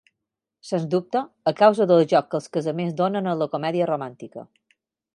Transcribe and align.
Sens 0.69 0.87
dubte, 0.93 1.21
a 1.51 1.53
causa 1.59 1.87
del 1.93 2.03
joc 2.15 2.31
que 2.33 2.39
els 2.41 2.49
casaments 2.57 2.99
donen 3.05 3.33
a 3.35 3.39
la 3.43 3.53
comèdia 3.57 3.93
romàntica. 3.95 4.49